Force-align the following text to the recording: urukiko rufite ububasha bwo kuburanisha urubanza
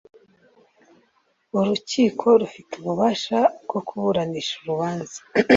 urukiko 1.57 2.25
rufite 2.41 2.71
ububasha 2.79 3.39
bwo 3.63 3.79
kuburanisha 3.87 4.53
urubanza 4.61 5.17